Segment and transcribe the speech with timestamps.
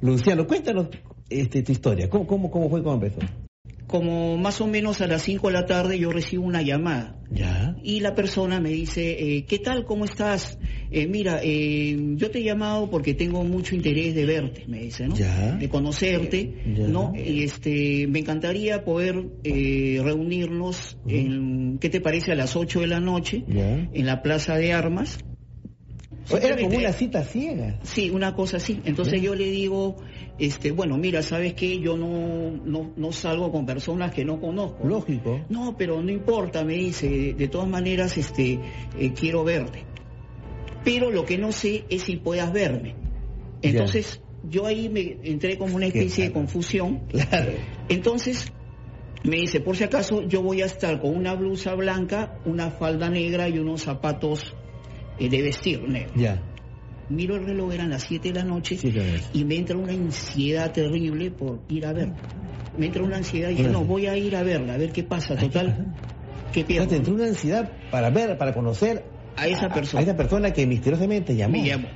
[0.00, 0.88] Luciano, cuéntanos
[1.28, 2.08] este, tu historia.
[2.08, 3.20] ¿Cómo, cómo, cómo fue, cómo empezó?
[3.86, 7.14] Como más o menos a las 5 de la tarde yo recibo una llamada.
[7.30, 7.76] Ya.
[7.84, 9.84] Y la persona me dice, eh, ¿qué tal?
[9.84, 10.58] ¿Cómo estás?
[10.90, 15.06] Eh, mira, eh, yo te he llamado porque tengo mucho interés de verte, me dice,
[15.06, 15.14] ¿no?
[15.14, 15.52] Ya.
[15.52, 16.88] De conocerte, Ya.
[16.88, 17.12] ¿no?
[17.14, 22.32] Y, Este, me encantaría poder reunirnos en, ¿qué te parece?
[22.32, 23.88] A las 8 de la noche, Ya.
[23.92, 25.18] en la Plaza de Armas.
[26.28, 27.78] Era como Simplemente- una cita ciega.
[27.82, 28.80] Sí, una cosa así.
[28.84, 29.96] Entonces yo le digo,
[30.38, 31.78] este, bueno, mira, ¿sabes qué?
[31.78, 34.86] Yo no, no, no salgo con personas que no conozco.
[34.86, 35.40] Lógico.
[35.48, 38.58] No, pero no importa, me dice, de, todas maneras, este,
[38.98, 39.84] eh, quiero verte.
[40.84, 42.96] Pero lo que no sé es si puedas verme.
[43.62, 47.02] Entonces, yo ahí me entré como una especie de confusión.
[47.08, 47.52] Claro.
[47.88, 48.52] Entonces,
[49.22, 53.08] me dice, por si acaso, yo voy a estar con una blusa blanca, una falda
[53.10, 54.54] negra y unos zapatos
[55.18, 56.12] eh, de vestir negros.
[56.16, 56.40] Ya.
[57.08, 58.92] Miro el reloj, eran las 7 de la noche, Sí,
[59.32, 62.16] y me entra una ansiedad terrible por ir a verla.
[62.76, 65.04] Me entra una ansiedad y dije, no, voy a ir a verla, a ver qué
[65.04, 65.94] pasa, total.
[66.52, 66.88] ¿Qué pierdo?
[66.88, 69.04] te entró una ansiedad para ver, para conocer
[69.36, 70.00] A esa persona.
[70.00, 71.52] A esa persona que misteriosamente llamó.
[71.58, 71.88] Me llamó.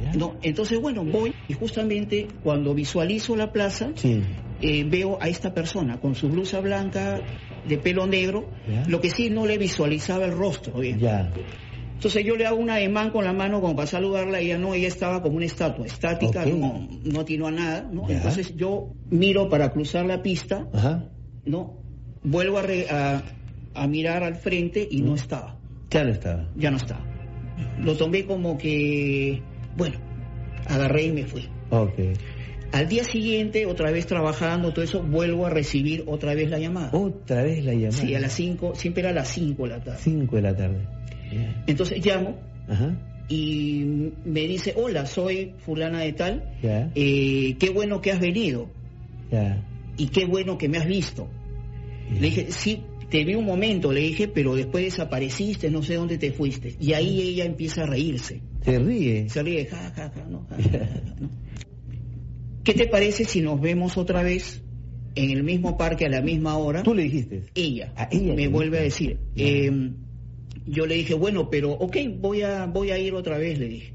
[0.00, 0.12] Ya.
[0.14, 4.22] No, entonces, bueno, voy y justamente cuando visualizo la plaza, Sí.
[4.60, 7.20] eh, veo a esta persona con su blusa blanca
[7.66, 8.84] de pelo negro, Ya.
[8.86, 10.82] lo que sí no le visualizaba el rostro.
[10.82, 11.32] Ya.
[12.02, 14.74] Entonces yo le hago un ademán con la mano como para saludarla y ella no,
[14.74, 18.10] ella estaba como una estatua estática, no, no atinó a nada, ¿no?
[18.10, 21.08] Entonces yo miro para cruzar la pista, Ajá.
[21.44, 21.78] ¿no?
[22.24, 23.22] Vuelvo a, re- a,
[23.74, 25.14] a mirar al frente y no Mm.
[25.14, 25.58] estaba,
[25.92, 26.48] Ya no estaba.
[26.56, 27.06] ya no estaba.
[27.78, 29.40] Lo tomé como que,
[29.76, 30.00] bueno,
[30.66, 31.48] agarré y me fui.
[31.70, 32.00] Ok.
[32.72, 36.90] Al día siguiente, otra vez trabajando, todo eso, vuelvo a recibir otra vez la llamada.
[36.94, 37.92] Otra vez la llamada.
[37.92, 39.98] Sí, a las 5, siempre era a las 5 de la tarde.
[40.02, 40.78] 5 de la tarde.
[41.66, 42.38] Entonces llamo
[42.68, 42.96] Ajá.
[43.28, 43.84] y
[44.24, 48.70] me dice, hola, soy fulana de tal, eh, qué bueno que has venido
[49.96, 51.28] y qué bueno que me has visto.
[52.12, 56.18] Le dije, sí, te vi un momento, le dije, pero después desapareciste, no sé dónde
[56.18, 56.76] te fuiste.
[56.80, 58.42] Y ahí ella empieza a reírse.
[58.62, 59.28] Se ríe.
[59.28, 61.30] Se ríe, ja, ja, ja, no, ja, ja, ja, ja, no.
[62.64, 64.62] ¿Qué te parece si nos vemos otra vez
[65.14, 66.82] en el mismo parque a la misma hora?
[66.82, 67.42] Tú le dijiste.
[67.54, 69.18] Ella, A ella me vuelve a decir.
[69.36, 69.70] Eh,
[70.66, 73.94] yo le dije, bueno, pero, ok, voy a, voy a ir otra vez, le dije.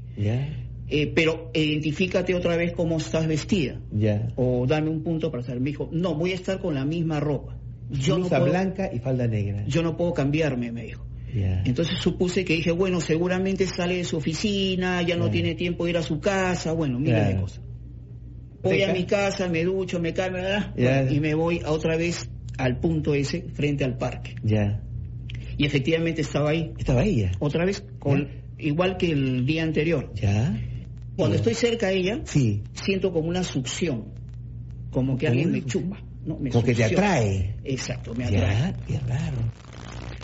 [0.90, 3.80] Eh, pero identifícate otra vez cómo estás vestida.
[3.92, 4.32] Ya.
[4.36, 5.60] O dame un punto para saber.
[5.60, 7.58] Me dijo, no, voy a estar con la misma ropa.
[7.90, 9.64] Yo no, puedo, blanca y falda negra.
[9.66, 11.04] yo no puedo cambiarme, me dijo.
[11.34, 15.90] Entonces supuse que dije, bueno, seguramente sale de su oficina, ya no tiene tiempo de
[15.90, 17.60] ir a su casa, bueno, mira de cosas.
[18.62, 20.42] Voy a mi casa, me ducho, me cambio,
[21.10, 24.34] y me voy a otra vez al punto ese, frente al parque.
[24.42, 24.82] Ya.
[25.58, 27.32] Y efectivamente estaba ahí, Estaba ella.
[27.40, 30.10] otra vez, con, igual que el día anterior.
[30.14, 30.56] Ya.
[31.16, 32.62] Cuando estoy cerca a ella, Sí.
[32.72, 34.04] siento como una succión,
[34.90, 36.38] como que alguien me chupa, ¿no?
[36.38, 37.56] Me Como que te atrae.
[37.64, 38.56] Exacto, me atrae.
[38.56, 38.76] Ya.
[38.86, 39.36] Qué raro.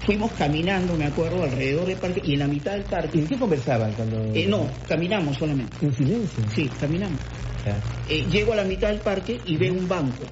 [0.07, 3.21] Fuimos caminando, me acuerdo, alrededor del parque y en la mitad del ¿Y parque.
[3.23, 4.23] de qué conversaban cuando.?
[4.35, 5.77] Eh, no, caminamos solamente.
[5.85, 6.45] En silencio.
[6.55, 7.19] Sí, caminamos.
[7.65, 7.81] Ya.
[8.09, 10.23] Eh, llego a la mitad del parque y veo un banco,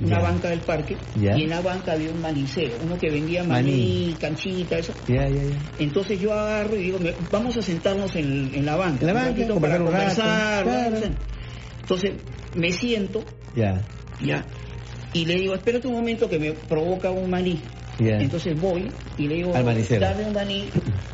[0.00, 4.16] una banca del parque, y en la banca había un manicero, uno que vendía maní,
[4.20, 4.92] canchita, eso.
[5.78, 6.98] Entonces yo agarro y digo,
[7.30, 9.06] vamos a sentarnos en, en la banca.
[9.06, 10.66] La para rato, conversar.
[11.80, 12.12] Entonces
[12.54, 13.24] me siento,
[13.56, 13.82] Ya.
[14.22, 14.44] ya,
[15.12, 17.60] y le digo, espérate un momento que me provoca un maní.
[17.98, 20.00] Entonces voy y le digo, Al manicero.
[20.00, 20.64] dame un maní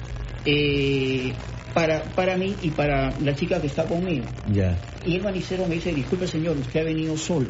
[0.45, 1.33] eh,
[1.73, 4.27] para, para mí y para la chica que está conmigo.
[4.53, 4.77] Ya.
[5.07, 7.49] Y el manicero me dice, disculpe señor, usted ha venido solo.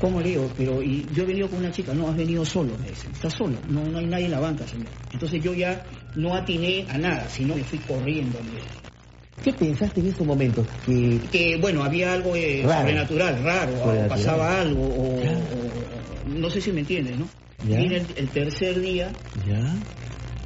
[0.00, 0.50] ¿Cómo le digo?
[0.56, 3.30] Pero y yo he venido con una chica, no, has venido solo, me dice, está
[3.30, 4.88] solo, no, no hay nadie en la banca, señor.
[5.12, 5.84] Entonces yo ya
[6.14, 8.38] no atiné a nada, sino que fui corriendo.
[8.42, 8.60] me.
[9.42, 10.66] ¿Qué pensaste en esos momentos?
[10.84, 11.18] Que.
[11.32, 12.80] Que bueno, había algo eh, Raro.
[12.80, 15.20] sobrenatural, raro, o pasaba algo, o,
[16.26, 17.28] no sé si me entiendes, ¿no?
[17.66, 17.78] Ya.
[17.78, 19.10] Vine el, el tercer día,
[19.48, 19.74] Ya.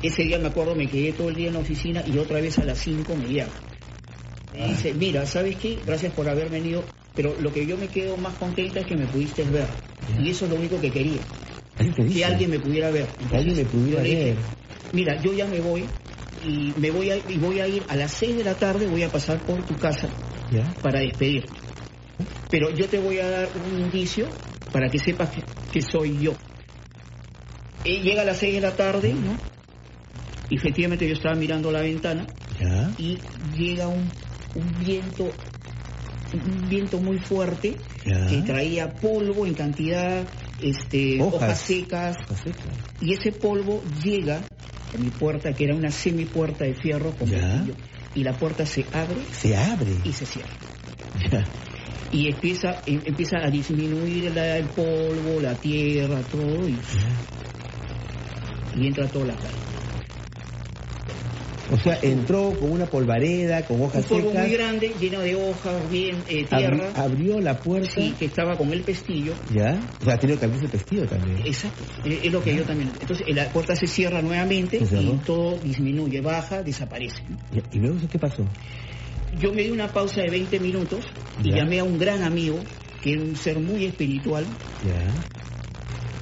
[0.03, 2.59] ese día me acuerdo, me quedé todo el día en la oficina y otra vez
[2.59, 3.53] a las 5 me llama.
[4.53, 5.79] Me dice, mira, ¿sabes qué?
[5.87, 6.85] Gracias por haber venido,
[7.21, 9.69] pero lo que yo me quedo más contenta es que me pudiste ver.
[10.19, 11.21] Y eso es lo único que quería,
[11.77, 13.09] que alguien me pudiera ver.
[13.31, 14.37] Que alguien me pudiera dije, ver.
[14.95, 15.85] Mira, yo ya me voy
[16.43, 19.03] y me voy a, y voy a ir a las 6 de la tarde, voy
[19.03, 20.09] a pasar por tu casa
[20.81, 21.51] para despedirte.
[22.51, 24.27] Pero yo te voy a dar un indicio
[24.73, 26.33] para que sepas que, que soy yo.
[27.85, 29.37] Eh, llega a las 6 de la tarde, ¿no?
[30.49, 32.27] Y efectivamente yo estaba mirando la ventana
[32.59, 32.91] Ya.
[32.97, 33.19] y
[33.59, 34.11] llega un,
[34.55, 35.31] un viento,
[36.69, 38.27] viento muy fuerte Ya.
[38.27, 40.29] que traía polvo en cantidad,
[40.61, 41.35] este, Hojas.
[41.43, 42.17] hojas secas,
[43.01, 44.47] y ese polvo llega
[44.93, 47.39] a mi puerta, que era una semipuerta de fierro con Ya.
[47.41, 47.75] pestillo,
[48.15, 49.97] y la puerta se abre Se abre.
[50.05, 50.51] y se cierra.
[51.31, 51.49] Ya.
[52.13, 56.81] y empieza, em- empieza a disminuir la- el polvo, la tierra, todo, y,
[58.75, 59.70] y entra toda la calle.
[61.73, 65.37] O sea, entró con una polvareda, con Un hojas polvo secas, muy grande, lleno de
[65.37, 69.35] hojas, bien, eh, tierra, abrió la puerta, sí, que estaba con el pestillo.
[69.55, 69.79] ¿ya?
[70.01, 71.39] O sea, tenido que abrirse el pestillo también.
[71.47, 72.91] Exacto, eh, es lo que yo también.
[73.01, 77.23] Entonces eh, la puerta se cierra nuevamente y todo disminuye, baja, desaparece.
[77.73, 78.45] ¿Y luego qué pasó?
[79.39, 81.05] Yo me di una pausa de 20 minutos
[81.43, 81.59] y Ya.
[81.59, 82.59] llamé a un gran amigo,
[83.03, 84.45] que era un ser muy espiritual,
[84.85, 85.09] Ya.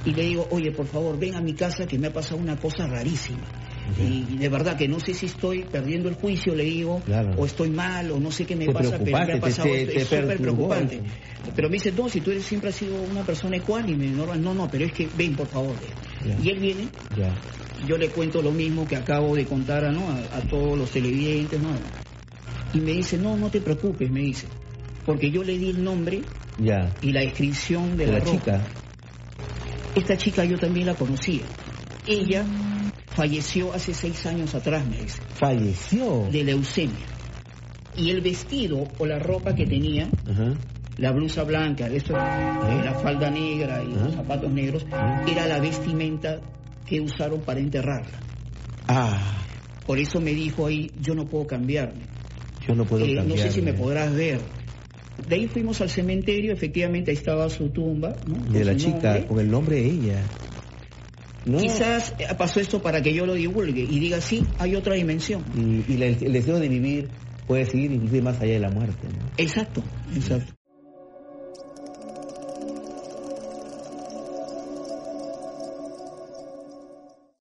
[0.05, 2.55] y le digo, oye, por favor, ven a mi casa que me ha pasado una
[2.57, 3.58] cosa rarísima.
[3.97, 7.33] Y, y de verdad que no sé si estoy perdiendo el juicio, le digo, Claro.
[7.37, 9.97] o estoy mal, o no sé qué me Te pasa, pero me ha pasado te-
[9.97, 10.95] es súper preocupante.
[10.95, 11.03] eso.
[11.55, 14.41] Pero me dice, no, si tú eres, siempre has sido una persona ecuánime, normal.
[14.41, 15.75] No, no, pero es que ven, por favor.
[16.41, 16.89] Y él viene,
[17.87, 20.09] yo le cuento lo mismo que acabo de contar a, ¿no?
[20.09, 21.69] a, a todos los televidentes, ¿no?
[22.73, 24.47] Y me dice, no, no te preocupes, me dice,
[25.05, 26.21] porque yo le di el nombre
[26.59, 26.95] Ya.
[27.01, 28.67] y la descripción de, De la chica.
[29.95, 31.45] Esta chica yo también la conocía.
[32.05, 32.45] Ella
[33.15, 36.27] falleció hace seis años atrás, me dice, Falleció.
[36.31, 37.05] de leucemia.
[37.95, 40.09] Y el vestido o la ropa que tenía,
[40.97, 44.85] la blusa blanca, esto, la falda negra y los zapatos negros,
[45.27, 46.39] era la vestimenta
[46.85, 48.19] que usaron para enterrarla.
[48.87, 49.35] Ah,
[49.85, 52.03] Por eso me dijo ahí, yo no puedo cambiarme.
[52.65, 53.39] yo no puedo Eh, no cambiar.
[53.39, 54.39] sé si me podrás ver.
[55.27, 58.15] De ahí fuimos al cementerio, efectivamente ahí estaba su tumba.
[58.27, 58.37] ¿no?
[58.51, 60.23] De la chica, con el nombre de ella.
[61.45, 61.57] No.
[61.57, 65.43] Quizás eh, pasó esto para que yo lo divulgue y diga, sí, hay otra dimensión.
[65.55, 67.09] Y, y la- el deseo de vivir
[67.47, 69.07] puede seguir inclusive más allá de la muerte.
[69.07, 69.25] ¿no?
[69.37, 69.83] Exacto,
[70.15, 70.53] exacto.